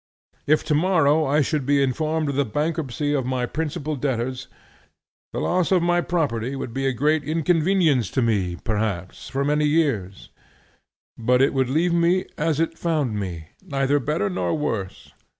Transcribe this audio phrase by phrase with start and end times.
[0.47, 4.47] If to morrow I should be informed of the bankruptcy of my principal debtors,
[5.31, 9.65] the loss of my property would be a great inconvenience to me, perhaps, for many
[9.65, 10.29] years;
[11.19, 15.11] but it would leave me as it found me, neither better nor worse.